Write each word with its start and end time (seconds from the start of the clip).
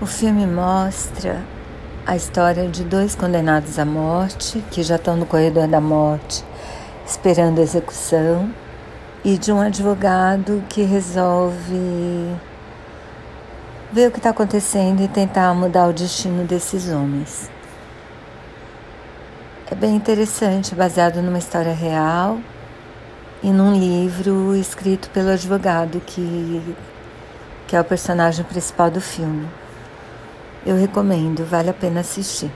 O 0.00 0.06
filme 0.06 0.46
mostra 0.46 1.42
a 2.06 2.14
história 2.14 2.68
de 2.68 2.84
dois 2.84 3.16
condenados 3.16 3.80
à 3.80 3.84
morte 3.84 4.64
que 4.70 4.80
já 4.80 4.94
estão 4.94 5.16
no 5.16 5.26
corredor 5.26 5.66
da 5.66 5.80
morte 5.80 6.44
esperando 7.04 7.58
a 7.58 7.62
execução 7.62 8.48
e 9.24 9.36
de 9.36 9.50
um 9.50 9.60
advogado 9.60 10.62
que 10.68 10.82
resolve 10.82 12.32
ver 13.90 14.06
o 14.06 14.12
que 14.12 14.18
está 14.18 14.30
acontecendo 14.30 15.02
e 15.02 15.08
tentar 15.08 15.52
mudar 15.52 15.88
o 15.88 15.92
destino 15.92 16.44
desses 16.44 16.88
homens. 16.88 17.50
É 19.68 19.74
bem 19.74 19.96
interessante, 19.96 20.76
baseado 20.76 21.20
numa 21.20 21.38
história 21.38 21.74
real 21.74 22.38
e 23.42 23.50
num 23.50 23.74
livro 23.74 24.54
escrito 24.54 25.10
pelo 25.10 25.30
advogado 25.30 26.00
que, 26.06 26.76
que 27.66 27.74
é 27.74 27.80
o 27.80 27.84
personagem 27.84 28.44
principal 28.44 28.92
do 28.92 29.00
filme. 29.00 29.48
Eu 30.66 30.76
recomendo, 30.76 31.44
vale 31.44 31.70
a 31.70 31.74
pena 31.74 32.00
assistir. 32.00 32.50